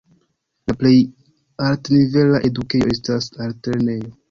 [0.71, 0.93] La plej
[1.67, 4.15] altnivela edukejo estas altlernejo.